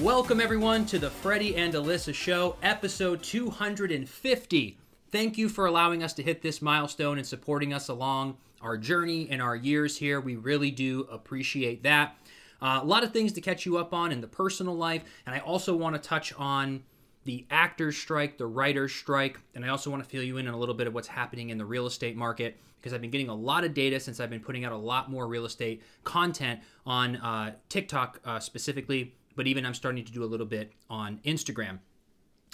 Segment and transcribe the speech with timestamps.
[0.00, 4.78] Welcome, everyone, to the Freddie and Alyssa Show, episode 250.
[5.10, 9.26] Thank you for allowing us to hit this milestone and supporting us along our journey
[9.30, 10.20] and our years here.
[10.20, 12.14] We really do appreciate that.
[12.60, 15.34] Uh, a lot of things to catch you up on in the personal life, and
[15.34, 16.82] I also want to touch on
[17.24, 20.52] the actors' strike, the writers' strike, and I also want to fill you in on
[20.52, 23.30] a little bit of what's happening in the real estate market because I've been getting
[23.30, 26.60] a lot of data since I've been putting out a lot more real estate content
[26.84, 31.20] on uh, TikTok uh, specifically but even I'm starting to do a little bit on
[31.24, 31.78] Instagram.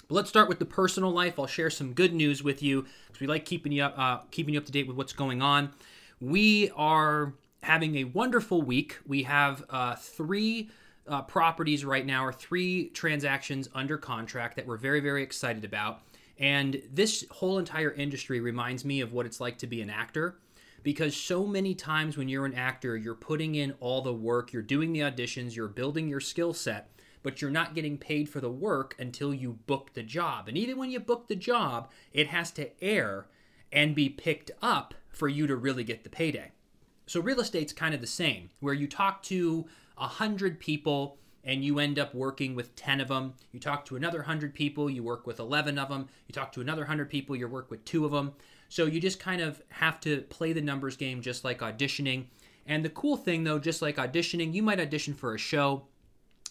[0.07, 1.39] But let's start with the personal life.
[1.39, 4.53] I'll share some good news with you because we like keeping you up, uh, keeping
[4.53, 5.71] you up to date with what's going on.
[6.19, 7.33] We are
[7.63, 8.99] having a wonderful week.
[9.07, 10.69] We have uh, three
[11.07, 16.01] uh, properties right now, or three transactions under contract that we're very, very excited about.
[16.37, 20.35] And this whole entire industry reminds me of what it's like to be an actor
[20.83, 24.61] because so many times when you're an actor, you're putting in all the work, you're
[24.61, 26.91] doing the auditions, you're building your skill set,
[27.23, 30.47] but you're not getting paid for the work until you book the job.
[30.47, 33.27] And even when you book the job, it has to air
[33.71, 36.51] and be picked up for you to really get the payday.
[37.05, 39.65] So real estate's kind of the same, where you talk to
[39.97, 43.33] a hundred people and you end up working with 10 of them.
[43.51, 46.07] You talk to another 100 people, you work with 11 of them.
[46.27, 48.33] You talk to another 100 people, you work with two of them.
[48.73, 52.25] So you just kind of have to play the numbers game just like auditioning.
[52.65, 55.85] And the cool thing though, just like auditioning, you might audition for a show,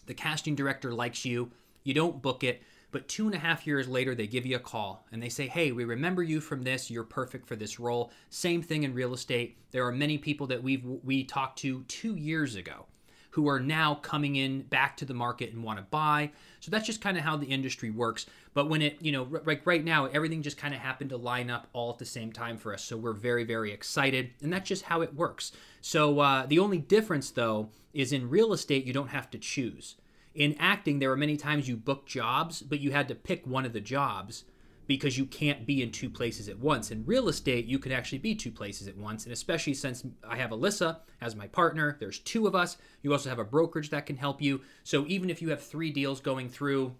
[0.07, 1.51] the casting director likes you,
[1.83, 4.61] you don't book it, but two and a half years later they give you a
[4.61, 8.13] call and they say hey we remember you from this you're perfect for this role.
[8.31, 9.59] Same thing in real estate.
[9.73, 12.87] There are many people that we've we talked to two years ago
[13.33, 16.31] who are now coming in back to the market and want to buy.
[16.61, 18.27] So that's just kind of how the industry works.
[18.53, 21.49] But when it, you know, like right now, everything just kind of happened to line
[21.49, 22.85] up all at the same time for us.
[22.85, 24.31] So we're very, very excited.
[24.43, 25.53] And that's just how it works.
[25.81, 29.97] So uh, the only difference, though, is in real estate, you don't have to choose.
[30.35, 33.65] In acting, there are many times you book jobs, but you had to pick one
[33.65, 34.45] of the jobs
[34.93, 36.91] because you can't be in two places at once.
[36.91, 39.25] In real estate, you can actually be two places at once.
[39.25, 42.77] And especially since I have Alyssa as my partner, there's two of us.
[43.01, 44.61] You also have a brokerage that can help you.
[44.85, 46.95] So even if you have three deals going through,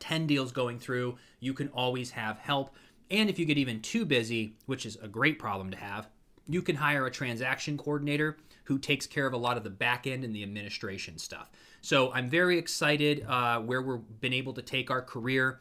[0.00, 2.74] 10 deals going through, you can always have help.
[3.10, 6.10] And if you get even too busy, which is a great problem to have,
[6.46, 10.06] you can hire a transaction coordinator who takes care of a lot of the back
[10.06, 11.50] end and the administration stuff.
[11.80, 15.60] So I'm very excited uh, where we've been able to take our career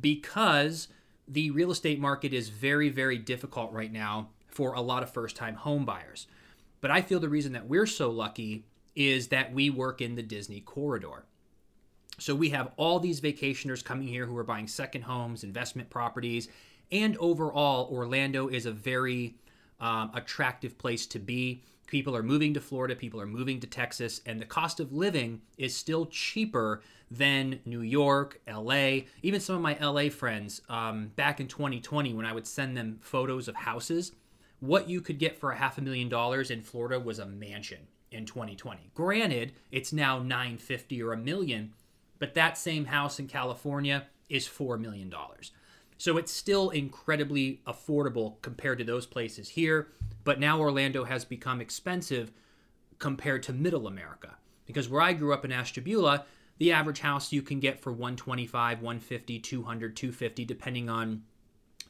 [0.00, 0.88] because
[1.28, 5.36] the real estate market is very, very difficult right now for a lot of first
[5.36, 6.26] time home buyers.
[6.80, 10.22] But I feel the reason that we're so lucky is that we work in the
[10.22, 11.24] Disney corridor.
[12.18, 16.48] So we have all these vacationers coming here who are buying second homes, investment properties,
[16.90, 19.34] and overall, Orlando is a very
[19.80, 21.62] um, attractive place to be.
[21.86, 25.42] People are moving to Florida, people are moving to Texas, and the cost of living
[25.58, 31.40] is still cheaper than New York, LA, even some of my LA friends um, back
[31.40, 34.12] in 2020 when I would send them photos of houses.
[34.60, 37.88] What you could get for a half a million dollars in Florida was a mansion
[38.10, 38.90] in 2020.
[38.94, 41.72] Granted, it's now 950 or a million,
[42.18, 45.12] but that same house in California is $4 million.
[45.98, 49.88] So it's still incredibly affordable compared to those places here.
[50.24, 52.32] But now Orlando has become expensive
[52.98, 54.36] compared to middle America.
[54.66, 56.24] Because where I grew up in Ashtabula,
[56.58, 61.22] the average house you can get for 125 150 200 250 depending on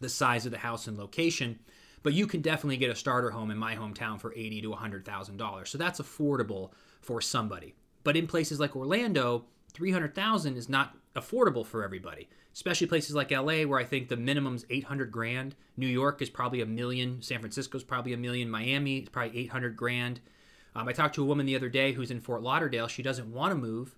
[0.01, 1.59] the size of the house and location.
[2.03, 5.37] But you can definitely get a starter home in my hometown for 80 to 100,000
[5.37, 5.71] dollars.
[5.71, 6.71] So that's affordable
[7.01, 7.75] for somebody.
[8.05, 9.45] But in places like Orlando
[9.75, 14.65] 300,000 is not affordable for everybody especially places like LA where I think the minimum's
[14.71, 19.09] 800 grand New York is probably a million San Francisco's probably a million Miami is
[19.09, 20.21] probably 800 grand
[20.75, 23.33] um, I talked to a woman the other day who's in Fort Lauderdale she doesn't
[23.33, 23.97] want to move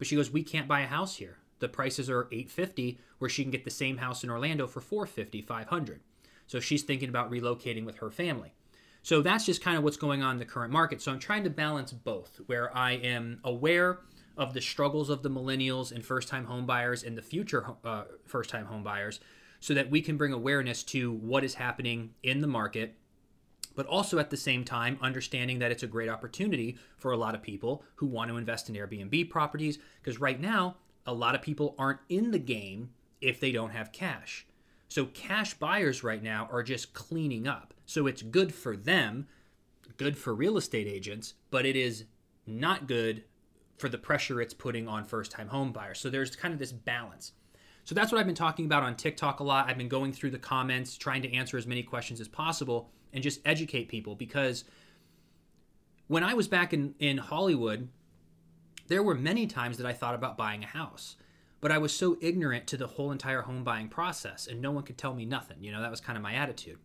[0.00, 1.36] but she goes, we can't buy a house here.
[1.58, 5.42] The prices are 850 where she can get the same house in Orlando for 450,
[5.42, 6.00] 500.
[6.46, 8.54] So she's thinking about relocating with her family.
[9.02, 11.02] So that's just kind of what's going on in the current market.
[11.02, 13.98] So I'm trying to balance both, where I am aware
[14.36, 19.18] of the struggles of the millennials and first-time homebuyers and the future uh, first-time homebuyers,
[19.60, 22.94] so that we can bring awareness to what is happening in the market
[23.74, 27.34] but also at the same time understanding that it's a great opportunity for a lot
[27.34, 30.76] of people who want to invest in Airbnb properties because right now
[31.06, 32.90] a lot of people aren't in the game
[33.20, 34.46] if they don't have cash.
[34.88, 37.74] So cash buyers right now are just cleaning up.
[37.86, 39.28] So it's good for them,
[39.96, 42.04] good for real estate agents, but it is
[42.46, 43.24] not good
[43.80, 45.98] for the pressure it's putting on first-time home buyers.
[45.98, 47.32] So there's kind of this balance.
[47.84, 49.68] So that's what I've been talking about on TikTok a lot.
[49.68, 53.22] I've been going through the comments, trying to answer as many questions as possible and
[53.22, 54.64] just educate people because
[56.06, 57.88] when I was back in, in Hollywood
[58.90, 61.16] there were many times that I thought about buying a house,
[61.60, 64.82] but I was so ignorant to the whole entire home buying process and no one
[64.82, 65.58] could tell me nothing.
[65.62, 66.78] You know, that was kind of my attitude.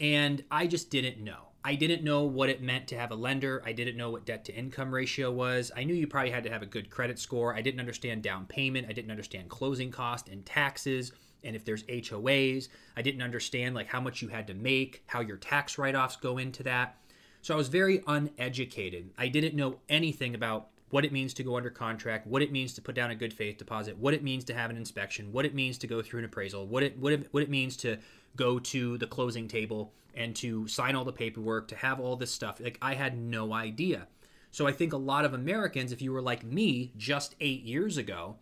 [0.00, 1.50] And I just didn't know.
[1.68, 3.62] I didn't know what it meant to have a lender.
[3.62, 5.70] I didn't know what debt to income ratio was.
[5.76, 7.54] I knew you probably had to have a good credit score.
[7.54, 8.86] I didn't understand down payment.
[8.88, 11.12] I didn't understand closing cost and taxes
[11.44, 12.68] and if there's HOAs.
[12.96, 16.38] I didn't understand like how much you had to make, how your tax write-offs go
[16.38, 16.96] into that.
[17.42, 19.10] So I was very uneducated.
[19.18, 22.72] I didn't know anything about what it means to go under contract, what it means
[22.74, 25.44] to put down a good faith deposit, what it means to have an inspection, what
[25.44, 27.98] it means to go through an appraisal, what it what it, what it means to
[28.36, 32.32] go to the closing table and to sign all the paperwork, to have all this
[32.32, 32.60] stuff.
[32.60, 34.08] Like I had no idea.
[34.50, 37.96] So I think a lot of Americans if you were like me just 8 years
[37.96, 38.36] ago,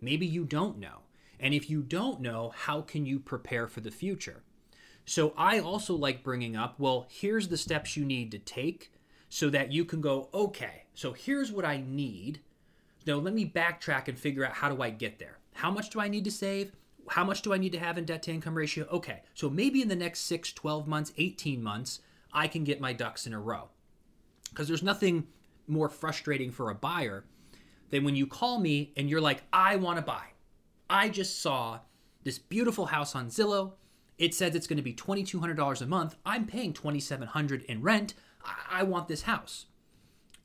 [0.00, 1.00] maybe you don't know.
[1.38, 4.42] And if you don't know, how can you prepare for the future?
[5.04, 8.92] So I also like bringing up, well, here's the steps you need to take
[9.32, 12.40] so that you can go, okay, so here's what I need.
[13.06, 15.38] Now let me backtrack and figure out how do I get there?
[15.54, 16.72] How much do I need to save?
[17.08, 18.86] How much do I need to have in debt to income ratio?
[18.92, 22.00] Okay, so maybe in the next 6, 12 months, 18 months,
[22.30, 23.70] I can get my ducks in a row.
[24.50, 25.26] Because there's nothing
[25.66, 27.24] more frustrating for a buyer
[27.88, 30.26] than when you call me and you're like, I want to buy.
[30.90, 31.78] I just saw
[32.22, 33.72] this beautiful house on Zillow.
[34.18, 36.16] It says it's going to be $2,200 a month.
[36.26, 38.12] I'm paying 2,700 in rent.
[38.44, 39.66] I-, I want this house.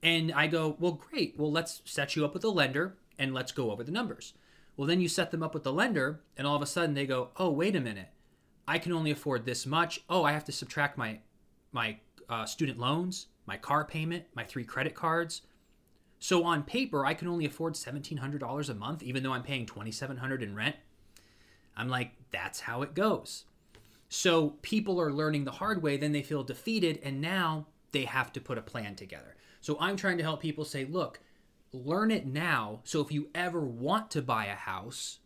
[0.04, 1.36] And I go, well, great.
[1.38, 4.34] Well, let's set you up with a lender and let's go over the numbers.
[4.76, 7.08] Well, then you set them up with the lender, and all of a sudden they
[7.08, 8.10] go, oh, wait a minute.
[8.68, 10.02] I can only afford this much.
[10.08, 11.20] Oh, I have to subtract my
[11.72, 11.98] my
[12.30, 15.42] uh, student loans, my car payment, my three credit cards.
[16.20, 20.42] So on paper, I can only afford $1,700 a month, even though I'm paying $2,700
[20.42, 20.76] in rent.
[21.76, 23.46] I'm like, that's how it goes.
[24.10, 27.68] So people are learning the hard way, then they feel defeated, and now
[27.98, 29.36] they have to put a plan together.
[29.60, 31.20] So I'm trying to help people say, look,
[31.74, 32.82] learn it now.
[32.84, 35.18] So if you ever want to buy a house,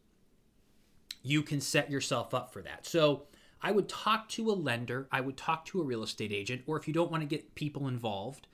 [1.21, 2.85] you can set yourself up for that.
[2.85, 3.23] So
[3.62, 6.77] I would talk to a lender, I would talk to a real estate agent, or
[6.77, 8.47] if you don't want to get people involved,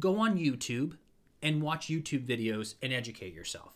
[0.00, 0.96] go on YouTube
[1.40, 3.72] and watch YouTube videos and educate yourself.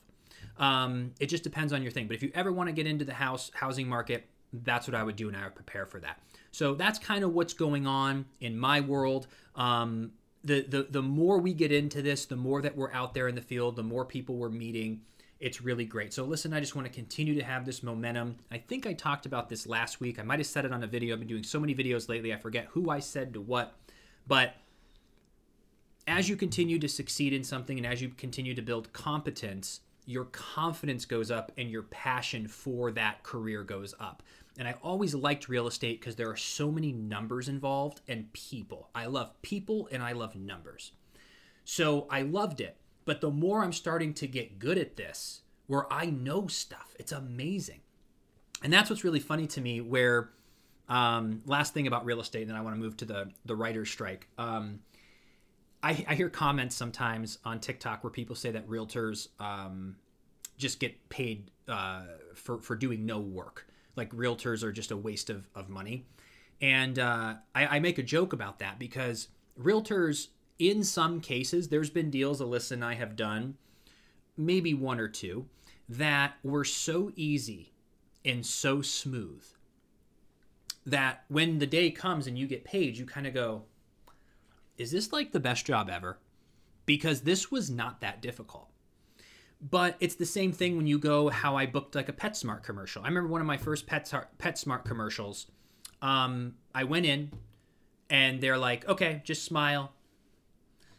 [0.57, 2.09] Um, it just depends on your thing.
[2.09, 5.05] But if you ever want to get into the house housing market, that's what I
[5.05, 6.21] would do and I would prepare for that.
[6.51, 9.27] So that's kind of what's going on in my world.
[9.55, 10.13] Um,
[10.45, 13.35] the, the the more we get into this, the more that we're out there in
[13.35, 15.03] the field, the more people we're meeting.
[15.41, 16.13] It's really great.
[16.13, 18.39] So listen, I just want to continue to have this momentum.
[18.51, 20.19] I think I talked about this last week.
[20.19, 21.15] I might have said it on a video.
[21.15, 23.77] I've been doing so many videos lately, I forget who I said to what.
[24.27, 24.55] But
[26.09, 30.25] as you continue to succeed in something and as you continue to build competence, your
[30.25, 34.23] confidence goes up and your passion for that career goes up.
[34.59, 38.89] And I always liked real estate because there are so many numbers involved and people.
[38.95, 40.93] I love people and I love numbers.
[41.63, 42.79] So I loved it.
[43.05, 47.13] But the more I'm starting to get good at this, where I know stuff, it's
[47.13, 47.81] amazing.
[48.63, 49.83] And that's what's really funny to me.
[49.83, 50.31] Where,
[50.89, 53.55] um, last thing about real estate, and then I want to move to the the
[53.55, 54.27] writer's strike.
[54.39, 54.81] Um,
[55.89, 59.97] I, I, hear comments sometimes on TikTok where people say that realtors um,
[60.57, 62.03] just get paid uh,
[62.35, 63.67] for for doing no work
[63.99, 66.07] like realtors are just a waste of, of money.
[66.63, 69.29] And uh, I, I make a joke about that because
[69.61, 70.29] realtors,
[70.59, 73.57] in some cases, there's been deals Alyssa and I have done,
[74.37, 75.47] maybe one or two,
[75.89, 77.73] that were so easy
[78.25, 79.45] and so smooth
[80.87, 83.65] that when the day comes and you get paid, you kind of go,
[84.79, 86.19] is this like the best job ever?
[86.87, 88.71] Because this was not that difficult.
[89.61, 93.03] But it's the same thing when you go how I booked like a PetSmart commercial.
[93.03, 95.47] I remember one of my first PetSmart commercials.
[96.01, 97.33] Um, I went in
[98.09, 99.93] and they're like, okay, just smile.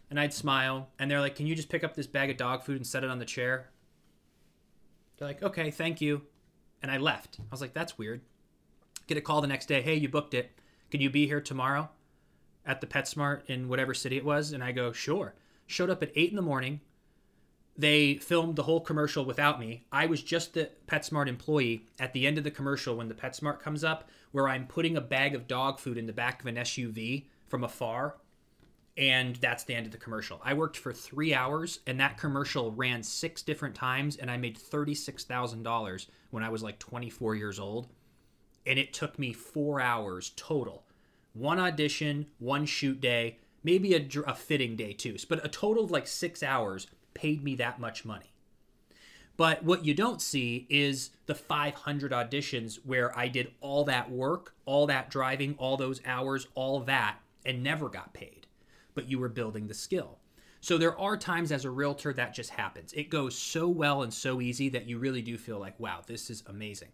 [0.09, 0.89] And I'd smile.
[0.99, 3.05] And they're like, can you just pick up this bag of dog food and set
[3.05, 3.69] it on the chair?
[5.17, 6.23] They're like, okay, thank you.
[6.81, 7.37] And I left.
[7.39, 8.21] I was like, that's weird.
[9.07, 9.81] Get a call the next day.
[9.81, 10.51] Hey, you booked it.
[10.91, 11.89] Can you be here tomorrow
[12.65, 14.51] at the PetSmart in whatever city it was?
[14.51, 15.33] And I go, sure.
[15.67, 16.81] Showed up at 8 in the morning
[17.79, 19.85] they filmed the whole commercial without me.
[19.89, 23.61] I was just the PetSmart employee at the end of the commercial when the PetSmart
[23.61, 26.57] comes up, where I'm putting a bag of dog food in the back of an
[26.57, 28.17] SUV from afar.
[28.97, 30.41] And that's the end of the commercial.
[30.43, 34.59] I worked for three hours, and that commercial ran six different times, and I made
[34.59, 37.87] $36,000 when I was like 24 years old.
[38.67, 40.83] And it took me four hours total
[41.33, 45.91] one audition, one shoot day, maybe a, a fitting day too, but a total of
[45.91, 48.33] like six hours paid me that much money.
[49.37, 54.53] But what you don't see is the 500 auditions where I did all that work,
[54.65, 58.47] all that driving, all those hours, all that, and never got paid.
[58.95, 60.19] But you were building the skill.
[60.59, 62.91] So there are times as a realtor that just happens.
[62.91, 66.29] It goes so well and so easy that you really do feel like, wow, this
[66.29, 66.89] is amazing.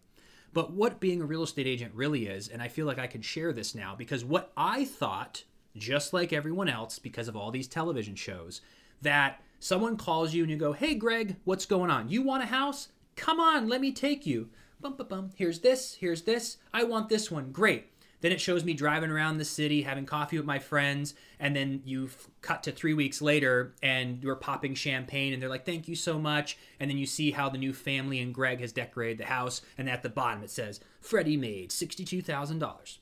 [0.56, 3.20] But what being a real estate agent really is, and I feel like I can
[3.20, 5.44] share this now because what I thought,
[5.76, 8.62] just like everyone else, because of all these television shows,
[9.02, 12.08] that someone calls you and you go, hey, Greg, what's going on?
[12.08, 12.88] You want a house?
[13.16, 14.48] Come on, let me take you.
[14.80, 15.30] Bum, bum, bum.
[15.36, 16.56] Here's this, here's this.
[16.72, 17.52] I want this one.
[17.52, 17.90] Great.
[18.26, 21.82] Then it shows me driving around the city, having coffee with my friends, and then
[21.84, 22.10] you
[22.42, 26.18] cut to three weeks later and you're popping champagne, and they're like, "Thank you so
[26.18, 29.62] much." And then you see how the new family and Greg has decorated the house,
[29.78, 32.98] and at the bottom it says, "Freddie made sixty-two thousand dollars."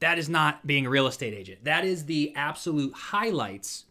[0.00, 1.64] That is not being a real estate agent.
[1.64, 3.86] That is the absolute highlights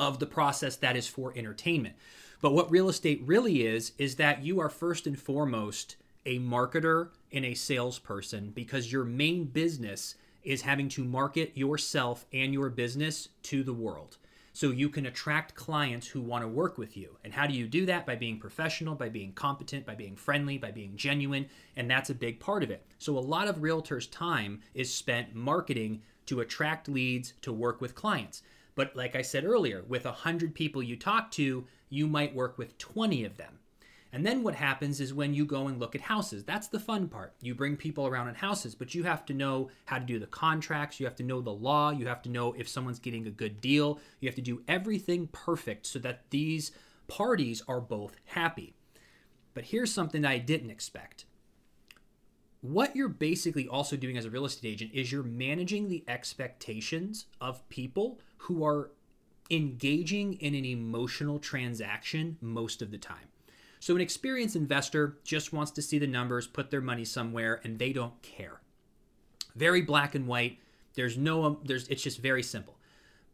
[0.00, 1.94] of the process that is for entertainment.
[2.40, 5.94] But what real estate really is, is that you are first and foremost
[6.26, 12.52] a marketer and a salesperson because your main business is having to market yourself and
[12.52, 14.18] your business to the world.
[14.54, 17.16] So you can attract clients who want to work with you.
[17.24, 18.04] And how do you do that?
[18.04, 21.46] By being professional, by being competent, by being friendly, by being genuine.
[21.76, 22.84] And that's a big part of it.
[22.98, 27.94] So a lot of realtors' time is spent marketing to attract leads to work with
[27.94, 28.42] clients.
[28.74, 32.76] But like I said earlier, with 100 people you talk to, you might work with
[32.78, 33.58] 20 of them.
[34.14, 37.08] And then what happens is when you go and look at houses, that's the fun
[37.08, 37.32] part.
[37.40, 40.26] You bring people around in houses, but you have to know how to do the
[40.26, 43.30] contracts, you have to know the law, you have to know if someone's getting a
[43.30, 46.72] good deal, you have to do everything perfect so that these
[47.08, 48.74] parties are both happy.
[49.54, 51.24] But here's something I didn't expect.
[52.60, 57.26] What you're basically also doing as a real estate agent is you're managing the expectations
[57.40, 58.90] of people who are
[59.50, 63.31] engaging in an emotional transaction most of the time.
[63.82, 67.80] So, an experienced investor just wants to see the numbers, put their money somewhere, and
[67.80, 68.60] they don't care.
[69.56, 70.60] Very black and white.
[70.94, 72.76] There's no, um, there's, it's just very simple.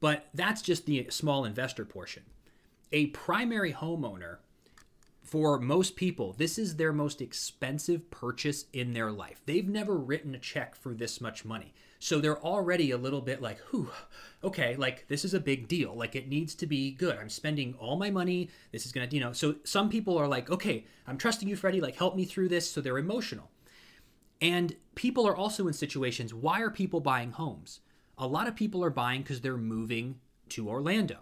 [0.00, 2.22] But that's just the small investor portion.
[2.92, 4.38] A primary homeowner,
[5.22, 9.42] for most people, this is their most expensive purchase in their life.
[9.44, 11.74] They've never written a check for this much money.
[11.98, 13.90] So they're already a little bit like, whew,
[14.44, 15.94] okay, like this is a big deal.
[15.94, 17.16] Like it needs to be good.
[17.18, 18.50] I'm spending all my money.
[18.70, 21.56] This is going to, you know, so some people are like, okay, I'm trusting you,
[21.56, 22.70] Freddie, like help me through this.
[22.70, 23.50] So they're emotional.
[24.40, 27.80] And people are also in situations, why are people buying homes?
[28.16, 31.18] A lot of people are buying because they're moving to Orlando.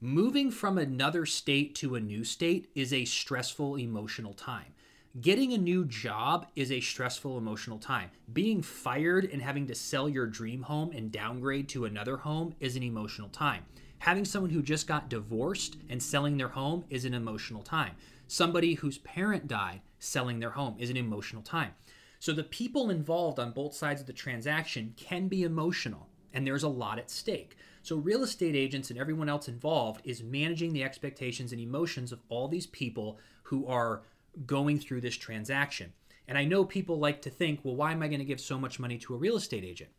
[0.00, 4.73] Moving from another state to a new state is a stressful emotional time.
[5.20, 8.10] Getting a new job is a stressful emotional time.
[8.32, 12.74] Being fired and having to sell your dream home and downgrade to another home is
[12.74, 13.64] an emotional time.
[14.00, 17.92] Having someone who just got divorced and selling their home is an emotional time.
[18.26, 21.74] Somebody whose parent died selling their home is an emotional time.
[22.18, 26.64] So the people involved on both sides of the transaction can be emotional, and there's
[26.64, 27.56] a lot at stake.
[27.82, 32.22] So, real estate agents and everyone else involved is managing the expectations and emotions of
[32.30, 34.02] all these people who are
[34.46, 35.92] going through this transaction.
[36.26, 38.58] And I know people like to think, well, why am I going to give so
[38.58, 39.90] much money to a real estate agent?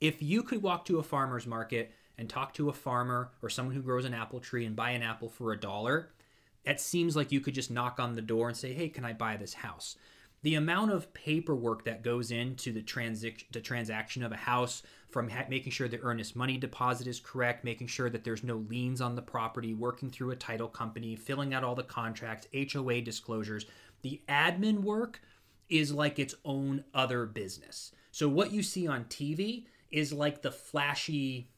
[0.00, 3.74] If you could walk to a farmer's market and talk to a farmer or someone
[3.74, 6.10] who grows an apple tree and buy an apple for a dollar,
[6.64, 9.12] it seems like you could just knock on the door and say, hey, can I
[9.12, 9.96] buy this house?
[10.42, 15.28] The amount of paperwork that goes into the, transi- the transaction of a house from
[15.28, 19.00] ha- making sure the earnest money deposit is correct making sure that there's no liens
[19.00, 23.66] on the property working through a title company filling out all the contracts hoa disclosures
[24.02, 25.20] the admin work
[25.68, 27.92] is like its own other business.
[28.10, 31.48] So what you see on tv is like the flashy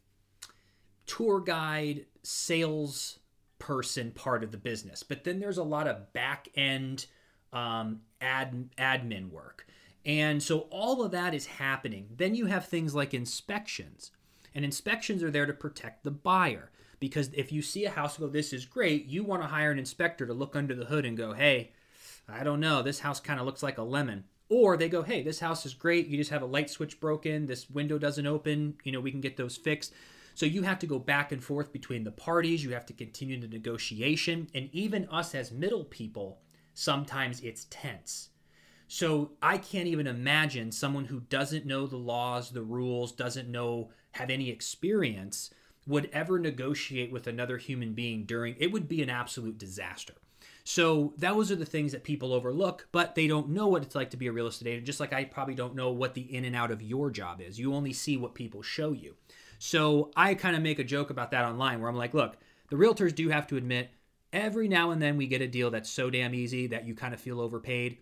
[1.07, 3.19] tour guide sales
[3.59, 5.03] person part of the business.
[5.03, 7.07] But then there's a lot of back end
[7.53, 9.67] um, ad, admin work.
[10.05, 12.09] And so all of that is happening.
[12.17, 14.11] Then you have things like inspections.
[14.55, 16.71] And inspections are there to protect the buyer.
[17.01, 19.79] Because if you see a house go, this is great, you want to hire an
[19.79, 21.73] inspector to look under the hood and go, hey,
[22.29, 24.25] I don't know, this house kind of looks like a lemon.
[24.49, 27.47] Or they go, hey, this house is great, you just have a light switch broken,
[27.47, 29.93] this window doesn't open, you know, we can get those fixed.
[30.35, 33.41] So you have to go back and forth between the parties, you have to continue
[33.41, 36.39] the negotiation, and even us as middle people
[36.75, 38.29] sometimes it's tense.
[38.87, 43.91] So I can't even imagine someone who doesn't know the laws, the rules, doesn't know,
[44.13, 45.51] have any experience
[45.87, 50.15] would ever negotiate with another human being during it would be an absolute disaster.
[50.67, 54.11] So those are the things that people overlook, but they don't know what it's like
[54.11, 56.45] to be a real estate agent, just like I probably don't know what the in
[56.47, 57.59] and out of your job is.
[57.59, 59.15] You only see what people show you.
[59.59, 62.39] So I kind of make a joke about that online where I'm like, look,
[62.71, 63.91] the realtors do have to admit
[64.35, 67.15] Every now and then we get a deal that's so damn easy that you kind
[67.15, 67.99] of feel overpaid.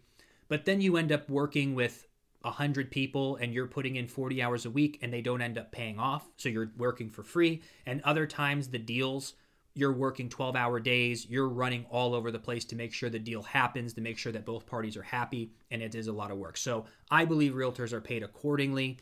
[0.48, 2.06] But then you end up working with
[2.40, 5.72] 100 people and you're putting in 40 hours a week and they don't end up
[5.72, 6.26] paying off.
[6.38, 7.60] So you're working for free.
[7.84, 9.34] And other times, the deals,
[9.74, 13.18] you're working 12 hour days, you're running all over the place to make sure the
[13.18, 15.52] deal happens, to make sure that both parties are happy.
[15.70, 16.56] And it is a lot of work.
[16.56, 19.00] So I believe realtors are paid accordingly.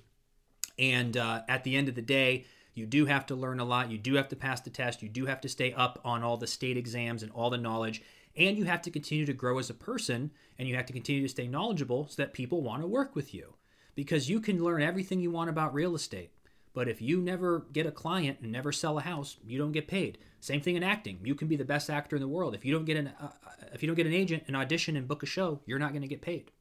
[0.81, 3.91] And uh, at the end of the day, you do have to learn a lot.
[3.91, 5.03] You do have to pass the test.
[5.03, 8.03] You do have to stay up on all the state exams and all the knowledge.
[8.37, 11.23] And you have to continue to grow as a person and you have to continue
[11.23, 13.55] to stay knowledgeable so that people want to work with you.
[13.95, 16.31] Because you can learn everything you want about real estate.
[16.73, 19.89] But if you never get a client and never sell a house, you don't get
[19.89, 20.19] paid.
[20.39, 21.19] Same thing in acting.
[21.25, 22.55] You can be the best actor in the world.
[22.55, 24.97] If you don't get an uh, uh if you don't get an agent, an audition,
[24.97, 26.53] and book a show, you're not going to get paid.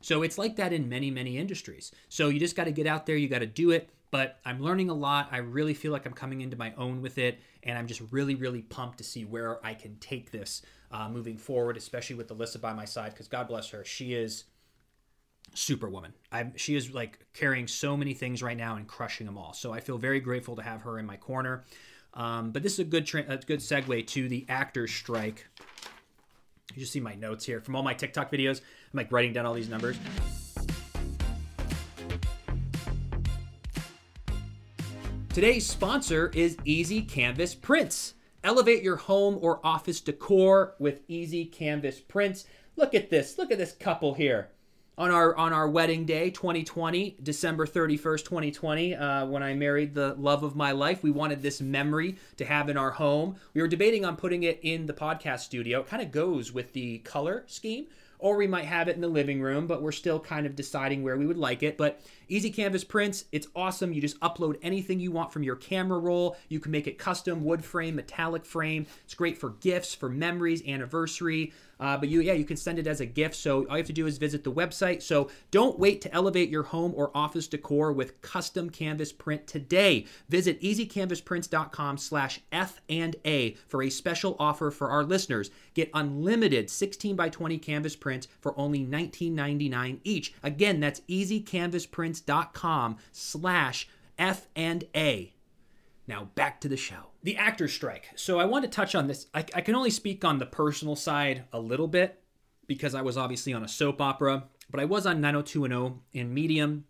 [0.00, 1.90] So it's like that in many many industries.
[2.08, 3.16] So you just got to get out there.
[3.16, 5.30] You got to do it but I'm learning a lot.
[5.32, 8.36] I really feel like I'm coming into my own with it, and I'm just really,
[8.36, 12.60] really pumped to see where I can take this uh, moving forward, especially with Alyssa
[12.60, 14.44] by my side, because God bless her, she is
[15.54, 16.12] superwoman.
[16.30, 19.54] I'm, she is like carrying so many things right now and crushing them all.
[19.54, 21.64] So I feel very grateful to have her in my corner.
[22.14, 25.48] Um, but this is a good tra- a good segue to the actors strike.
[26.74, 28.60] You just see my notes here from all my TikTok videos.
[28.60, 29.96] I'm like writing down all these numbers.
[35.34, 38.12] Today's sponsor is Easy Canvas Prints.
[38.44, 42.44] Elevate your home or office decor with Easy Canvas Prints.
[42.76, 43.38] Look at this.
[43.38, 44.50] Look at this couple here.
[44.98, 50.12] On our on our wedding day 2020, December 31st, 2020, uh, when I married the
[50.18, 53.36] love of my life, we wanted this memory to have in our home.
[53.54, 55.80] We were debating on putting it in the podcast studio.
[55.80, 57.86] It kind of goes with the color scheme
[58.22, 61.02] or we might have it in the living room, but we're still kind of deciding
[61.02, 61.76] where we would like it.
[61.76, 62.00] But
[62.32, 63.92] Easy Canvas prints, it's awesome.
[63.92, 66.38] You just upload anything you want from your camera roll.
[66.48, 68.86] You can make it custom wood frame, metallic frame.
[69.04, 71.52] It's great for gifts, for memories, anniversary.
[71.78, 73.34] Uh, but you, yeah, you can send it as a gift.
[73.34, 75.02] So all you have to do is visit the website.
[75.02, 80.06] So don't wait to elevate your home or office decor with custom canvas print today.
[80.28, 85.50] Visit easycanvasprints.com slash F and A for a special offer for our listeners.
[85.74, 90.32] Get unlimited 16 by 20 canvas prints for only $19.99 each.
[90.42, 92.21] Again, that's easycanvasprints.com
[93.12, 95.34] slash F and A.
[96.06, 97.10] Now back to the show.
[97.22, 98.10] The actor strike.
[98.16, 99.26] So I want to touch on this.
[99.32, 102.22] I, I can only speak on the personal side a little bit
[102.66, 106.84] because I was obviously on a soap opera, but I was on 90210 in Medium,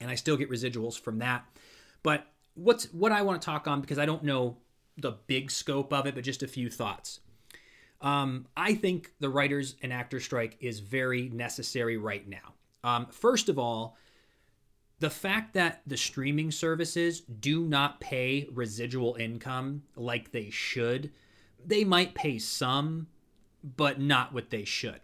[0.00, 1.44] and I still get residuals from that.
[2.02, 4.56] But what's what I want to talk on because I don't know
[4.96, 7.20] the big scope of it, but just a few thoughts.
[8.00, 12.54] Um, I think the writers and actor strike is very necessary right now.
[12.84, 13.96] Um, first of all,
[15.00, 21.12] the fact that the streaming services do not pay residual income like they should,
[21.64, 23.06] they might pay some,
[23.76, 25.00] but not what they should.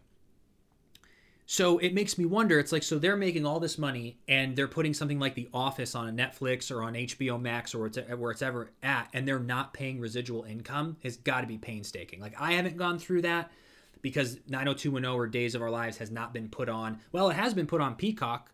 [1.47, 4.67] So it makes me wonder it's like, so they're making all this money and they're
[4.67, 8.43] putting something like The Office on a Netflix or on HBO Max or where it's
[8.43, 12.19] ever at, and they're not paying residual income has got to be painstaking.
[12.19, 13.53] Like, I haven't gone through that
[14.01, 16.99] because 90210 or Days of Our Lives has not been put on.
[17.13, 18.51] Well, it has been put on Peacock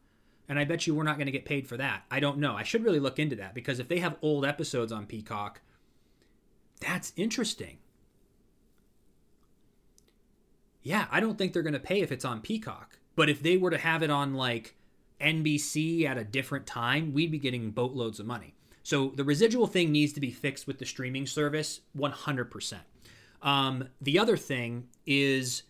[0.50, 2.02] and I bet you we're not going to get paid for that.
[2.10, 2.56] I don't know.
[2.56, 5.60] I should really look into that because if they have old episodes on Peacock,
[6.80, 7.78] that's interesting.
[10.82, 12.98] Yeah, I don't think they're going to pay if it's on Peacock.
[13.14, 14.74] But if they were to have it on like
[15.20, 18.54] NBC at a different time, we'd be getting boatloads of money.
[18.82, 22.74] So the residual thing needs to be fixed with the streaming service 100%.
[23.40, 25.62] Um, the other thing is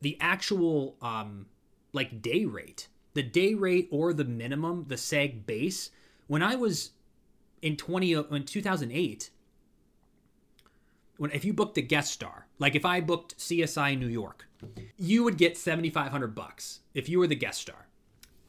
[0.00, 1.48] the actual um,
[1.92, 5.90] like day rate the day rate or the minimum, the SAG base,
[6.26, 6.90] when I was
[7.60, 9.30] in 20 in 2008,
[11.18, 14.48] when if you booked a guest star, like if I booked CSI New York,
[14.96, 17.86] you would get 7500 bucks if you were the guest star.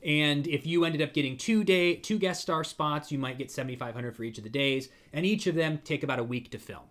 [0.04, 3.52] And if you ended up getting two day two guest star spots, you might get
[3.52, 6.58] 7500 for each of the days, and each of them take about a week to
[6.58, 6.84] film.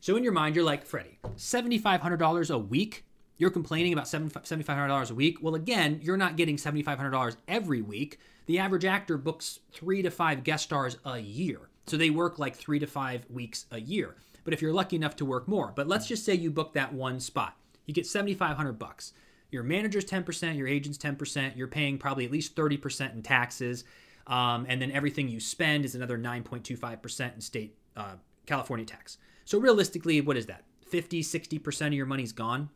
[0.00, 3.04] So in your mind, you're like, Freddie, $7,500 a week
[3.42, 5.38] you're complaining about $7,500 a week.
[5.42, 8.20] Well, again, you're not getting $7,500 every week.
[8.46, 11.68] The average actor books three to five guest stars a year.
[11.88, 14.14] So they work like three to five weeks a year.
[14.44, 16.92] But if you're lucky enough to work more, but let's just say you book that
[16.92, 19.12] one spot, you get 7,500 bucks.
[19.50, 23.82] Your manager's 10%, your agent's 10%, you're paying probably at least 30% in taxes.
[24.28, 28.14] Um, and then everything you spend is another 9.25% in state uh,
[28.46, 29.18] California tax.
[29.44, 30.62] So realistically, what is that?
[30.86, 32.70] 50, 60% of your money's gone.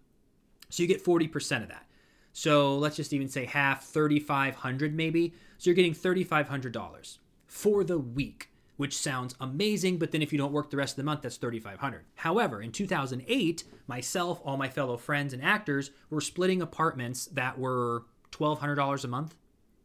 [0.69, 1.87] So you get 40% of that.
[2.33, 5.33] So let's just even say half, 3500 maybe.
[5.59, 10.53] So you're getting $3500 for the week, which sounds amazing, but then if you don't
[10.53, 12.05] work the rest of the month, that's 3500.
[12.17, 18.05] However, in 2008, myself, all my fellow friends and actors were splitting apartments that were
[18.33, 19.35] $1200 a month.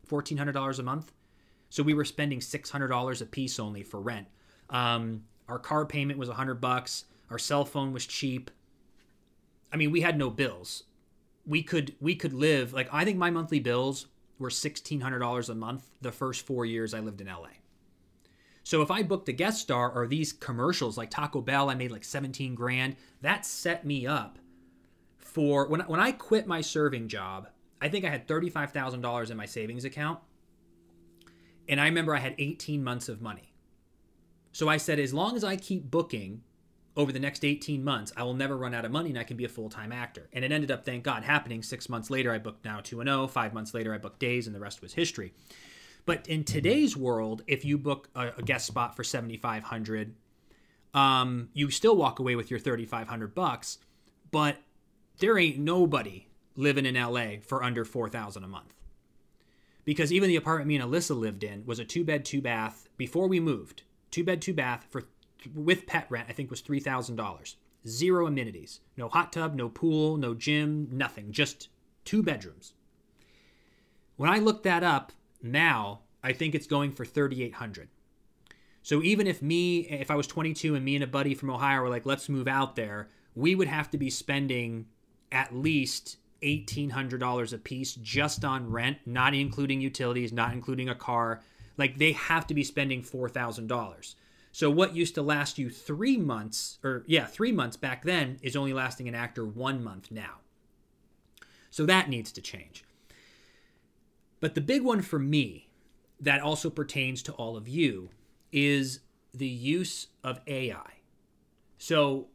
[0.10, 1.14] $1,400 a month.
[1.70, 4.28] So we were spending $600 a piece only for rent.
[4.70, 7.06] Um, our car payment was 100 bucks.
[7.30, 8.52] Our cell phone was cheap.
[9.72, 10.84] I mean, we had no bills.
[11.46, 14.08] We could we could live like I think my monthly bills
[14.38, 17.50] were $1600 a month the first 4 years I lived in LA.
[18.64, 21.92] So if I booked a guest star or these commercials like Taco Bell, I made
[21.92, 22.96] like 17 grand.
[23.22, 24.38] That set me up
[25.18, 27.50] for when when I quit my serving job.
[27.84, 30.20] I think I had $35,000 in my savings account.
[31.68, 33.54] And I remember I had 18 months of money.
[34.52, 36.44] So I said, as long as I keep booking
[36.96, 39.38] over the next 18 months, I will never run out of money and I can
[39.38, 40.28] be a full time actor.
[40.34, 41.64] And it ended up, thank God, happening.
[41.64, 43.30] Six months later, I booked 90210.
[43.30, 45.34] Five months later, I booked Days, and the rest was history.
[46.06, 50.16] But in today's world, if you book a, a guest spot for 7500
[50.94, 53.78] um, you still walk away with your 3500 bucks,
[54.32, 54.58] but
[55.20, 58.74] there ain't nobody living in LA for under 4000 a month.
[59.86, 62.90] Because even the apartment me and Alyssa lived in was a two bed, two bath
[62.98, 63.84] before we moved.
[64.12, 65.04] Two bed, two bath for
[65.54, 67.56] with pet rent, I think was $3,000.
[67.88, 68.80] Zero amenities.
[68.96, 71.32] No hot tub, no pool, no gym, nothing.
[71.32, 71.70] Just
[72.06, 72.74] two bedrooms.
[74.18, 77.90] When I looked that up, now I think it's going for 3800.
[78.84, 81.82] So even if me if I was 22 and me and a buddy from Ohio
[81.82, 84.86] were like let's move out there, we would have to be spending
[85.32, 91.42] at least $1800 a piece just on rent, not including utilities, not including a car.
[91.78, 94.16] Like they have to be spending $4,000.
[94.52, 98.56] So what used to last you 3 months or yeah, 3 months back then is
[98.56, 100.40] only lasting an actor 1 month now.
[101.70, 102.84] So that needs to change.
[104.42, 105.70] But the big one for me
[106.20, 108.10] that also pertains to all of you
[108.52, 109.00] is
[109.34, 111.00] the use of AI.
[111.78, 112.28] So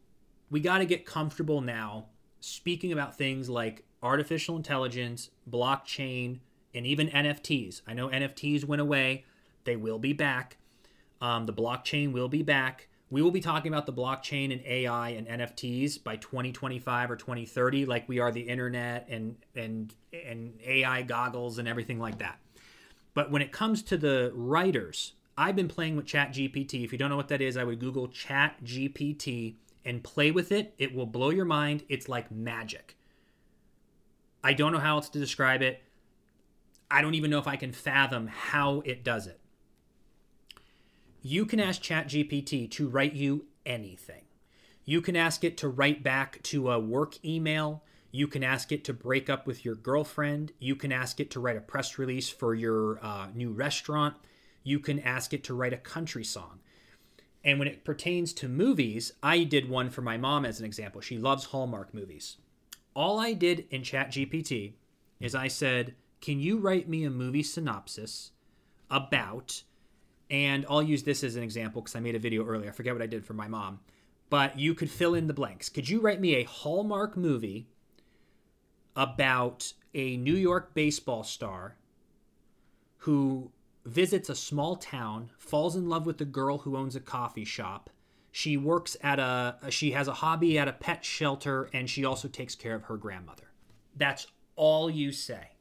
[0.51, 2.07] we got to get comfortable now
[2.41, 6.39] speaking about things like artificial intelligence, blockchain,
[6.75, 7.83] and even NFTs.
[7.87, 9.25] I know NFTs went away,
[9.65, 10.57] they will be back.
[11.21, 12.89] Um, the blockchain will be back.
[13.09, 17.87] We will be talking about the blockchain and AI and NFTs by 2025 or 2030,
[17.87, 22.39] like we are the internet and and and AI goggles and everything like that.
[23.15, 26.85] But when it comes to the writers, I've been playing with Chat GPT.
[26.85, 30.51] If you don't know what that is, I would Google Chat GPT and play with
[30.51, 30.75] it.
[30.77, 31.85] It will blow your mind.
[31.89, 32.97] It's like magic.
[34.43, 35.81] I don't know how else to describe it.
[36.91, 39.41] I don't even know if I can fathom how it does it
[41.27, 44.23] you can ask ChatGPT to write you anything.
[44.85, 47.83] You can ask it to write back to a work email.
[48.13, 50.53] You can ask it to break up with your girlfriend.
[50.61, 54.15] You can ask it to write a press release for your uh, new restaurant.
[54.63, 56.61] You can ask it to write a country song.
[57.43, 61.01] And when it pertains to movies, I did one for my mom as an example.
[61.01, 62.37] She loves Hallmark movies.
[62.95, 64.75] All I did in ChatGPT
[65.19, 68.31] is I said, Can you write me a movie synopsis
[68.89, 69.65] about
[70.31, 72.71] and I'll use this as an example because I made a video earlier.
[72.71, 73.81] I forget what I did for my mom.
[74.29, 75.69] But you could fill in the blanks.
[75.69, 77.69] Could you write me a Hallmark movie
[78.97, 81.77] about a New York baseball star
[82.99, 83.53] who
[83.85, 87.91] visits a small town, falls in love with a girl who owns a coffee shop.
[88.33, 92.29] She works at a she has a hobby at a pet shelter and she also
[92.29, 93.51] takes care of her grandmother.
[93.97, 95.53] That's all you say.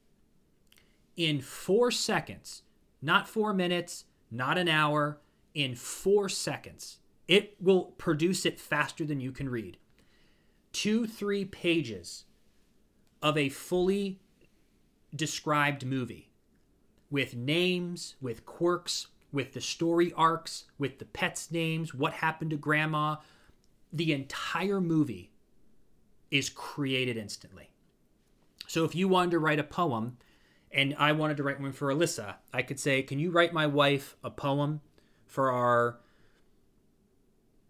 [1.15, 2.63] In 4 seconds,
[3.01, 5.19] not 4 minutes, not an hour,
[5.53, 6.97] in four seconds.
[7.27, 9.77] It will produce it faster than you can read.
[10.73, 12.25] Two, three pages
[13.21, 14.19] of a fully
[15.15, 16.29] described movie
[17.09, 22.57] with names, with quirks, with the story arcs, with the pets' names, what happened to
[22.57, 23.15] grandma.
[23.93, 25.31] The entire movie
[26.29, 27.69] is created instantly.
[28.67, 30.17] So if you wanted to write a poem
[30.75, 33.65] and I wanted to write one for Alyssa, I could say, "Can you write my
[33.65, 34.81] wife a poem
[35.25, 35.99] for our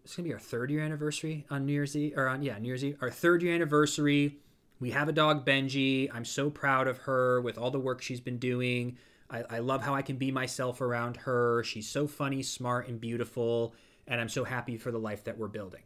[0.06, 2.68] it's gonna be our third year anniversary on New Year's Eve, or on yeah New
[2.68, 4.38] Year's Eve, our third year anniversary.
[4.78, 6.08] We have a dog, Benji.
[6.12, 8.98] I'm so proud of her with all the work she's been doing.
[9.28, 11.64] I, I love how I can be myself around her.
[11.64, 13.74] She's so funny, smart, and beautiful,
[14.06, 15.82] and I'm so happy for the life that we're building.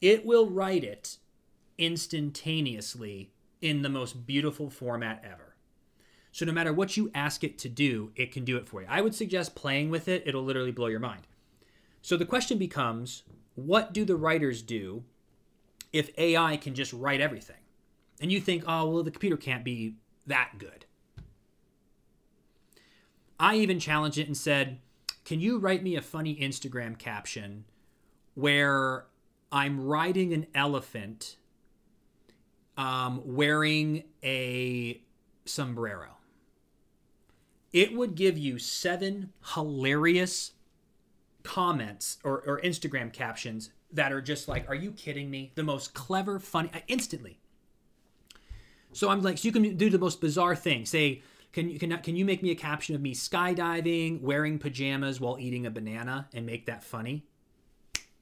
[0.00, 1.18] It will write it
[1.76, 5.53] instantaneously in the most beautiful format ever.
[6.34, 8.88] So no matter what you ask it to do, it can do it for you.
[8.90, 11.28] I would suggest playing with it, it'll literally blow your mind.
[12.02, 13.22] So the question becomes
[13.54, 15.04] what do the writers do
[15.92, 17.60] if AI can just write everything?
[18.20, 19.94] And you think, oh, well, the computer can't be
[20.26, 20.86] that good.
[23.38, 24.80] I even challenged it and said,
[25.24, 27.64] can you write me a funny Instagram caption
[28.34, 29.04] where
[29.52, 31.36] I'm riding an elephant
[32.76, 35.00] um, wearing a
[35.44, 36.08] sombrero?
[37.74, 40.52] It would give you seven hilarious
[41.42, 45.50] comments or, or Instagram captions that are just like, are you kidding me?
[45.56, 47.36] The most clever, funny, uh, instantly.
[48.92, 50.86] So I'm like, so you can do the most bizarre thing.
[50.86, 55.20] Say, can you can can you make me a caption of me skydiving, wearing pajamas
[55.20, 57.26] while eating a banana, and make that funny?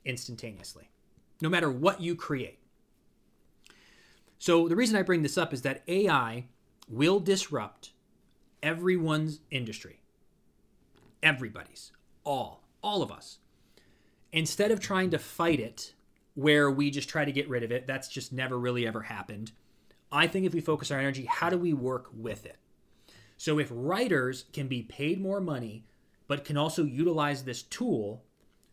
[0.04, 0.90] Instantaneously,
[1.42, 2.58] no matter what you create.
[4.38, 6.46] So the reason I bring this up is that AI
[6.88, 7.92] will disrupt
[8.62, 10.00] everyone's industry.
[11.22, 11.92] Everybody's,
[12.24, 13.38] all, all of us.
[14.32, 15.94] Instead of trying to fight it,
[16.34, 19.52] where we just try to get rid of it, that's just never really ever happened.
[20.10, 22.56] I think if we focus our energy, how do we work with it?
[23.36, 25.84] So if writers can be paid more money,
[26.28, 28.24] but can also utilize this tool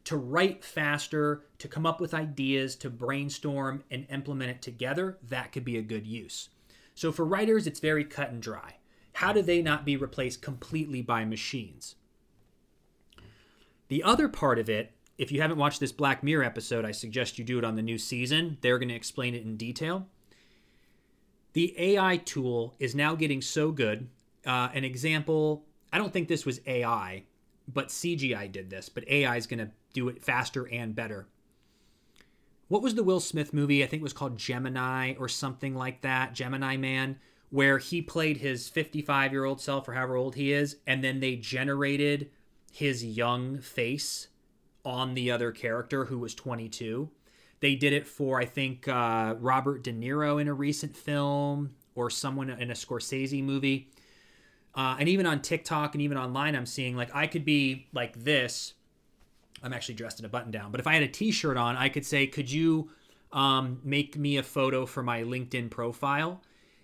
[0.05, 5.51] to write faster, to come up with ideas, to brainstorm and implement it together, that
[5.51, 6.49] could be a good use.
[6.95, 8.78] So for writers, it's very cut and dry.
[9.19, 11.95] How do they not be replaced completely by machines?
[13.89, 17.37] The other part of it, if you haven't watched this Black Mirror episode, I suggest
[17.37, 18.57] you do it on the new season.
[18.61, 20.07] They're going to explain it in detail.
[21.51, 24.07] The AI tool is now getting so good.
[24.45, 27.23] Uh, an example, I don't think this was AI,
[27.67, 31.27] but CGI did this, but AI is going to do it faster and better.
[32.69, 33.83] What was the Will Smith movie?
[33.83, 38.37] I think it was called Gemini or something like that, Gemini Man, where he played
[38.37, 42.29] his 55 year old self or however old he is, and then they generated
[42.71, 44.27] his young face
[44.85, 47.09] on the other character who was 22.
[47.59, 52.09] They did it for, I think, uh, Robert De Niro in a recent film or
[52.09, 53.89] someone in a Scorsese movie.
[54.73, 58.23] Uh, and even on TikTok and even online, I'm seeing like I could be like
[58.23, 58.75] this.
[59.61, 61.75] I'm actually dressed in a button down, but if I had a t shirt on,
[61.75, 62.91] I could say, Could you
[63.33, 66.41] um, make me a photo for my LinkedIn profile?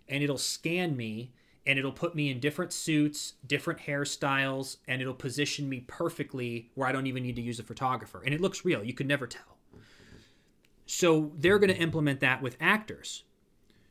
[0.07, 1.33] And it'll scan me
[1.65, 6.87] and it'll put me in different suits, different hairstyles, and it'll position me perfectly where
[6.87, 8.21] I don't even need to use a photographer.
[8.23, 8.83] And it looks real.
[8.83, 9.57] You could never tell.
[10.85, 13.23] So they're going to implement that with actors.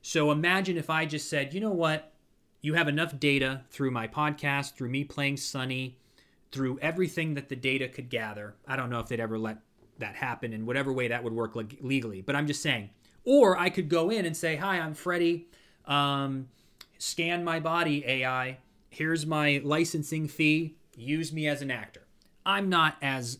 [0.02, 2.12] So imagine if I just said, you know what?
[2.60, 5.98] You have enough data through my podcast, through me playing Sunny,
[6.52, 8.54] through everything that the data could gather.
[8.68, 9.58] I don't know if they'd ever let
[9.98, 12.90] that happen in whatever way that would work legally, but I'm just saying.
[13.24, 15.48] Or I could go in and say, hi, I'm Freddie.
[15.86, 16.48] Um,
[16.98, 18.58] scan my body, AI.
[18.90, 20.76] Here's my licensing fee.
[20.96, 22.06] Use me as an actor.
[22.46, 23.38] I'm not as,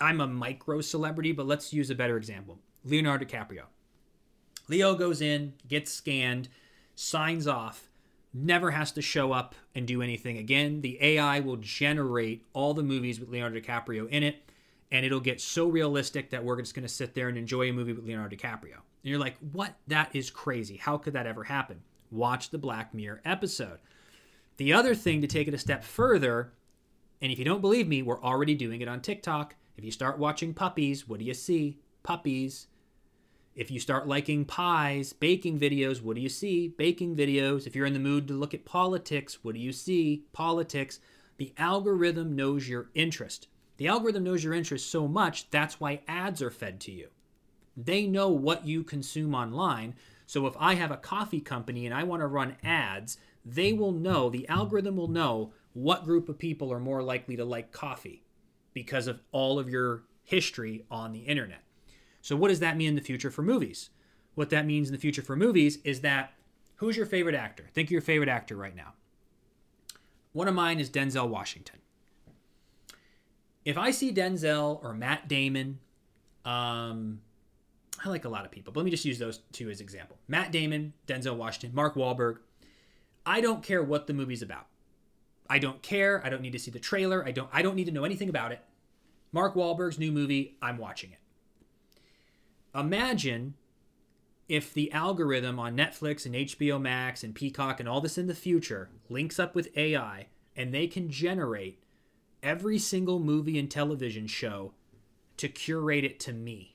[0.00, 2.58] I'm a micro celebrity, but let's use a better example.
[2.84, 3.64] Leonardo DiCaprio.
[4.68, 6.48] Leo goes in, gets scanned,
[6.94, 7.90] signs off,
[8.32, 10.80] never has to show up and do anything again.
[10.80, 14.50] The AI will generate all the movies with Leonardo DiCaprio in it,
[14.90, 17.72] and it'll get so realistic that we're just going to sit there and enjoy a
[17.72, 18.78] movie with Leonardo DiCaprio.
[19.04, 19.74] And you're like, what?
[19.86, 20.78] That is crazy.
[20.78, 21.82] How could that ever happen?
[22.10, 23.78] Watch the Black Mirror episode.
[24.56, 26.54] The other thing to take it a step further,
[27.20, 29.56] and if you don't believe me, we're already doing it on TikTok.
[29.76, 31.80] If you start watching puppies, what do you see?
[32.02, 32.68] Puppies.
[33.54, 36.68] If you start liking pies, baking videos, what do you see?
[36.68, 37.66] Baking videos.
[37.66, 40.24] If you're in the mood to look at politics, what do you see?
[40.32, 40.98] Politics.
[41.36, 43.48] The algorithm knows your interest.
[43.76, 47.08] The algorithm knows your interest so much, that's why ads are fed to you.
[47.76, 49.94] They know what you consume online.
[50.26, 53.92] So if I have a coffee company and I want to run ads, they will
[53.92, 58.22] know, the algorithm will know what group of people are more likely to like coffee
[58.72, 61.62] because of all of your history on the internet.
[62.22, 63.90] So, what does that mean in the future for movies?
[64.34, 66.32] What that means in the future for movies is that
[66.76, 67.66] who's your favorite actor?
[67.74, 68.94] Think of your favorite actor right now.
[70.32, 71.78] One of mine is Denzel Washington.
[73.64, 75.78] If I see Denzel or Matt Damon,
[76.44, 77.20] um,
[78.02, 80.18] I like a lot of people, but let me just use those two as example.
[80.26, 82.38] Matt Damon, Denzel Washington, Mark Wahlberg.
[83.26, 84.66] I don't care what the movie's about.
[85.48, 86.24] I don't care.
[86.24, 87.24] I don't need to see the trailer.
[87.24, 88.60] I don't I don't need to know anything about it.
[89.32, 91.18] Mark Wahlberg's new movie, I'm watching it.
[92.74, 93.54] Imagine
[94.48, 98.34] if the algorithm on Netflix and HBO Max and Peacock and all this in the
[98.34, 100.26] future links up with AI
[100.56, 101.82] and they can generate
[102.42, 104.72] every single movie and television show
[105.36, 106.73] to curate it to me.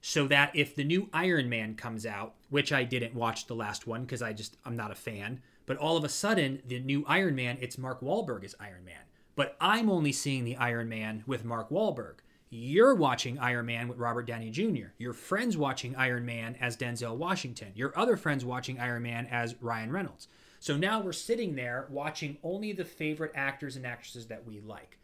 [0.00, 3.86] So that if the new Iron Man comes out, which I didn't watch the last
[3.86, 7.04] one because I just I'm not a fan, but all of a sudden the new
[7.06, 9.02] Iron Man, it's Mark Wahlberg as Iron Man.
[9.34, 12.16] But I'm only seeing the Iron Man with Mark Wahlberg.
[12.50, 14.88] You're watching Iron Man with Robert Downey Jr.
[14.96, 17.72] Your friends watching Iron Man as Denzel Washington.
[17.74, 20.28] Your other friends watching Iron Man as Ryan Reynolds.
[20.58, 24.98] So now we're sitting there watching only the favorite actors and actresses that we like.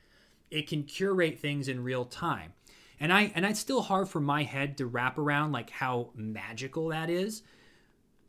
[0.50, 2.54] It can curate things in real time.
[3.00, 6.88] And I and it's still hard for my head to wrap around like how magical
[6.88, 7.42] that is.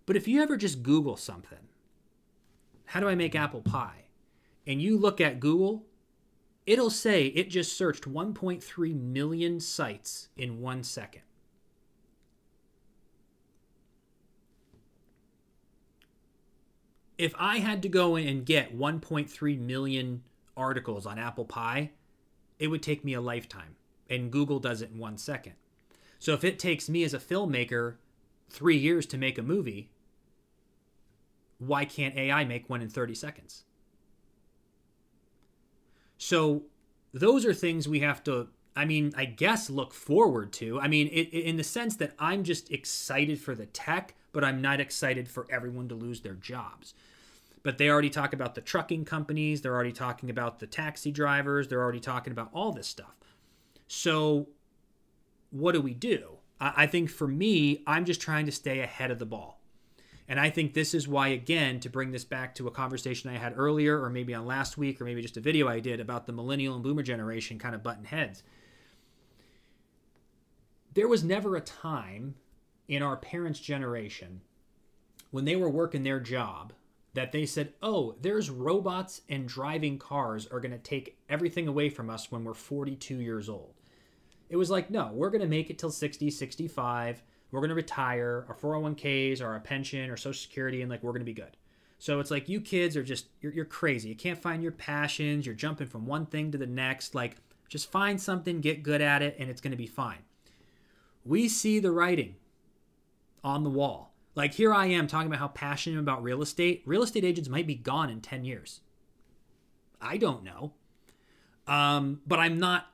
[0.05, 1.69] But if you ever just Google something,
[2.85, 4.05] how do I make apple pie?
[4.67, 5.85] and you look at Google,
[6.65, 11.21] it'll say it just searched 1.3 million sites in one second.
[17.17, 20.23] If I had to go in and get 1.3 million
[20.57, 21.91] articles on apple pie,
[22.59, 23.75] it would take me a lifetime.
[24.09, 25.53] And Google does it in one second.
[26.19, 27.95] So if it takes me as a filmmaker
[28.49, 29.89] three years to make a movie,
[31.57, 33.63] why can't AI make one in 30 seconds?
[36.17, 36.63] So
[37.13, 40.79] those are things we have to, I mean, I guess look forward to.
[40.79, 44.61] I mean, it, in the sense that I'm just excited for the tech, but I'm
[44.61, 46.93] not excited for everyone to lose their jobs.
[47.63, 51.67] But they already talk about the trucking companies, they're already talking about the taxi drivers,
[51.67, 53.15] they're already talking about all this stuff.
[53.87, 54.47] So,
[55.51, 56.37] what do we do?
[56.59, 59.59] I, think for me, I'm just trying to stay ahead of the ball.
[60.27, 63.37] And I think this is why, again, to bring this back to a conversation I
[63.37, 66.25] had earlier, or maybe on last week, or maybe just a video I did about
[66.25, 68.41] the millennial and boomer generation kind of button heads.
[70.93, 72.35] There was never a time
[72.87, 74.41] in our parents' generation
[75.29, 76.73] when they were working their job
[77.15, 81.89] that they said, oh, there's robots and driving cars are going to take everything away
[81.89, 83.73] from us when we're 42 years old.
[84.49, 87.23] It was like, no, we're going to make it till 60, 65
[87.55, 88.45] we're going to retire.
[88.49, 91.55] Our 401ks or our pension or social security and like we're going to be good.
[91.99, 94.09] So it's like you kids are just you're, you're crazy.
[94.09, 95.45] You can't find your passions.
[95.45, 97.15] You're jumping from one thing to the next.
[97.15, 97.37] Like
[97.69, 100.19] just find something get good at it and it's going to be fine.
[101.23, 102.35] We see the writing
[103.43, 107.03] on the wall like here i am talking about how passionate about real estate real
[107.03, 108.81] estate agents might be gone in 10 years
[110.01, 110.73] i don't know
[111.67, 112.87] um, but i'm not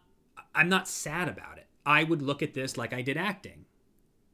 [0.55, 3.65] i'm not sad about it i would look at this like i did acting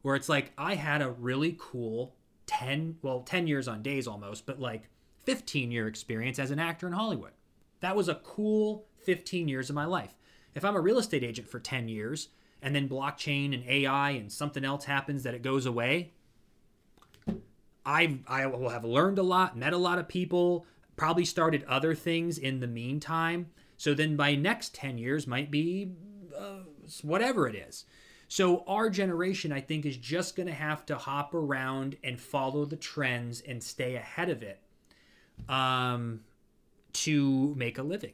[0.08, 2.16] where it's like I had a really cool
[2.46, 4.90] 10, well, 10 years on days almost, but like
[5.26, 7.34] 15 year experience as an actor in Hollywood.
[7.82, 10.16] That was a cool 15 years of my life.
[10.56, 12.30] If I'm a real estate agent for 10 years
[12.62, 16.14] and then blockchain and AI and something else happens that it goes away,
[17.88, 20.66] I I will have learned a lot, met a lot of people,
[20.98, 23.48] probably started other things in the meantime.
[23.78, 25.94] So then my next 10 years might be
[26.38, 26.64] uh,
[27.02, 27.86] whatever it is.
[28.28, 32.66] So our generation, I think, is just going to have to hop around and follow
[32.66, 34.60] the trends and stay ahead of it
[35.48, 36.22] um,
[36.94, 38.14] to make a living.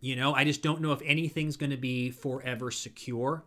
[0.00, 3.44] You know, I just don't know if anything's going to be forever secure.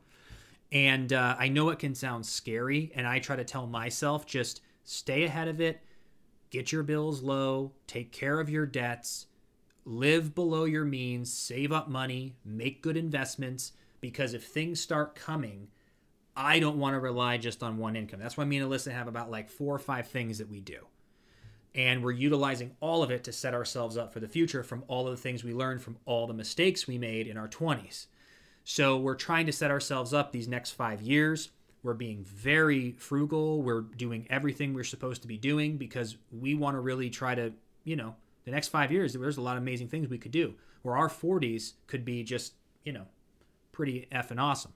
[0.72, 4.62] And uh, I know it can sound scary, and I try to tell myself just
[4.88, 5.82] stay ahead of it,
[6.50, 9.28] get your bills low, take care of your debts,
[9.84, 15.68] live below your means, save up money, make good investments because if things start coming,
[16.38, 18.20] I don't want to rely just on one income.
[18.20, 20.88] That's why me and Alyssa have about like four or five things that we do.
[21.76, 25.06] And we're utilizing all of it to set ourselves up for the future from all
[25.06, 28.06] of the things we learned from all the mistakes we made in our 20s.
[28.64, 31.50] So we're trying to set ourselves up these next five years.
[31.88, 33.62] We're being very frugal.
[33.62, 37.54] We're doing everything we're supposed to be doing because we want to really try to,
[37.86, 40.56] you know, the next five years, there's a lot of amazing things we could do.
[40.82, 43.06] Where our 40s could be just, you know,
[43.72, 44.74] pretty effing awesome.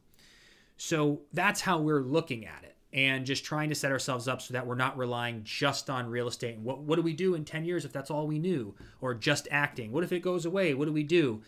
[0.77, 4.53] So that's how we're looking at it and just trying to set ourselves up so
[4.53, 6.59] that we're not relying just on real estate.
[6.59, 8.73] What, what do we do in 10 years if that's all we knew?
[9.01, 9.91] Or just acting?
[9.91, 10.73] What if it goes away?
[10.73, 11.41] What do we do?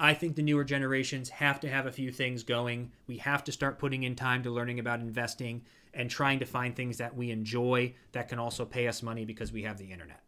[0.00, 2.90] I think the newer generations have to have a few things going.
[3.06, 6.74] We have to start putting in time to learning about investing and trying to find
[6.74, 10.22] things that we enjoy that can also pay us money because we have the internet.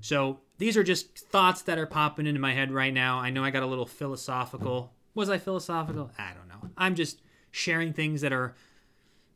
[0.00, 3.18] So these are just thoughts that are popping into my head right now.
[3.18, 6.10] I know I got a little philosophical was I philosophical?
[6.18, 6.70] I don't know.
[6.76, 8.54] I'm just sharing things that are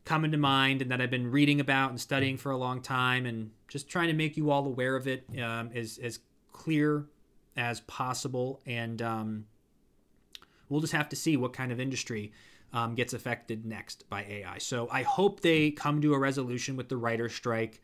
[0.05, 3.25] coming to mind and that I've been reading about and studying for a long time
[3.25, 6.21] and just trying to make you all aware of it um, as, as
[6.53, 7.07] clear
[7.57, 8.61] as possible.
[8.67, 9.47] And um,
[10.69, 12.33] we'll just have to see what kind of industry
[12.73, 14.59] um, gets affected next by AI.
[14.59, 17.81] So I hope they come to a resolution with the writer's strike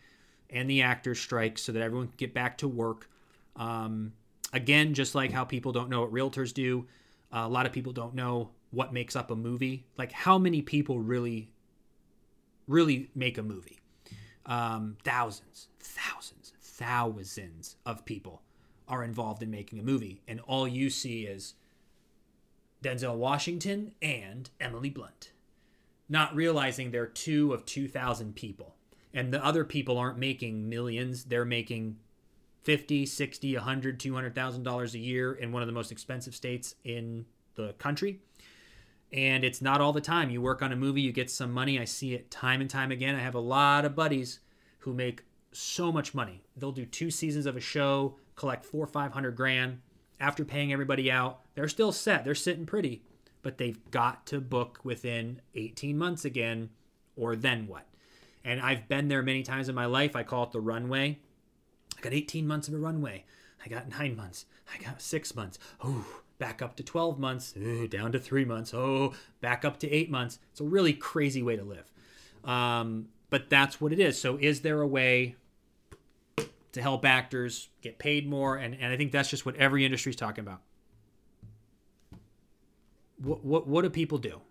[0.50, 3.10] and the actor's strike so that everyone can get back to work.
[3.56, 4.12] Um,
[4.52, 6.86] again, just like how people don't know what realtors do,
[7.32, 9.86] uh, a lot of people don't know what makes up a movie.
[9.98, 11.50] Like how many people really,
[12.68, 13.80] really make a movie?
[14.44, 18.42] Um, thousands, thousands, thousands of people
[18.88, 21.54] are involved in making a movie, and all you see is
[22.82, 25.32] Denzel Washington and Emily Blunt,
[26.08, 28.74] not realizing they're two of 2,000 people.
[29.12, 31.96] And the other people aren't making millions, they're making
[32.64, 37.24] 50, 60, 100, 200,000 dollars a year in one of the most expensive states in
[37.54, 38.20] the country.
[39.12, 40.30] And it's not all the time.
[40.30, 41.78] You work on a movie, you get some money.
[41.78, 43.14] I see it time and time again.
[43.14, 44.40] I have a lot of buddies
[44.80, 45.22] who make
[45.52, 46.42] so much money.
[46.56, 49.80] They'll do two seasons of a show, collect four five hundred grand
[50.20, 51.40] after paying everybody out.
[51.54, 52.24] They're still set.
[52.24, 53.02] They're sitting pretty,
[53.42, 56.70] but they've got to book within 18 months again,
[57.16, 57.86] or then what?
[58.44, 60.14] And I've been there many times in my life.
[60.14, 61.18] I call it the runway.
[61.98, 63.24] I got 18 months of a runway.
[63.64, 64.46] I got nine months.
[64.72, 65.58] I got six months.
[65.82, 66.06] Oh,
[66.38, 67.54] back up to 12 months.
[67.56, 68.72] Ooh, down to three months.
[68.72, 70.38] Oh, back up to eight months.
[70.52, 71.90] It's a really crazy way to live.
[72.44, 74.20] Um, but that's what it is.
[74.20, 75.34] So, is there a way
[76.76, 78.56] to help actors get paid more?
[78.56, 80.60] And, and I think that's just what every industry is talking about.
[83.16, 84.42] What, what, what do people do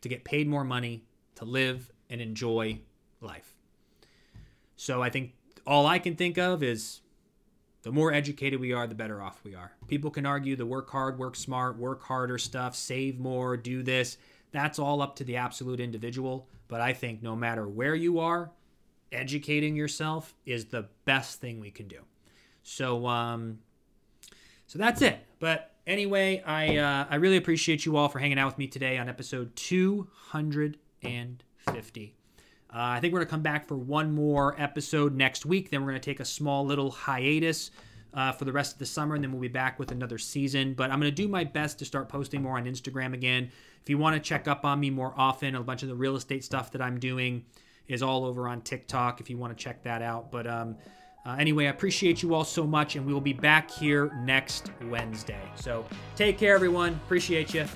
[0.00, 1.02] to get paid more money
[1.34, 2.78] to live and enjoy
[3.20, 3.56] life?
[4.76, 5.32] So, I think
[5.66, 7.00] all I can think of is
[7.82, 9.72] the more educated we are, the better off we are.
[9.88, 14.18] People can argue the work hard, work smart, work harder stuff, save more, do this.
[14.52, 16.48] That's all up to the absolute individual.
[16.68, 18.52] But I think no matter where you are,
[19.12, 22.00] educating yourself is the best thing we can do.
[22.62, 23.60] So, um,
[24.66, 25.18] so that's it.
[25.38, 28.98] But anyway, I uh, I really appreciate you all for hanging out with me today
[28.98, 32.14] on episode 250.
[32.70, 35.70] Uh, I think we're gonna come back for one more episode next week.
[35.70, 37.70] Then we're gonna take a small little hiatus.
[38.14, 40.72] Uh, for the rest of the summer, and then we'll be back with another season.
[40.72, 43.50] But I'm going to do my best to start posting more on Instagram again.
[43.82, 46.16] If you want to check up on me more often, a bunch of the real
[46.16, 47.44] estate stuff that I'm doing
[47.88, 50.30] is all over on TikTok if you want to check that out.
[50.30, 50.76] But um,
[51.26, 54.70] uh, anyway, I appreciate you all so much, and we will be back here next
[54.84, 55.42] Wednesday.
[55.56, 55.84] So
[56.16, 56.94] take care, everyone.
[57.04, 57.66] Appreciate you.